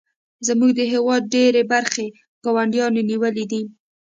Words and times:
زموږ 0.47 0.71
د 0.75 0.81
هیواد 0.93 1.21
ډیرې 1.33 1.61
برخې 1.71 2.05
ګاونډیانو 2.43 3.01
نیولې 3.09 3.45
دي 3.51 3.63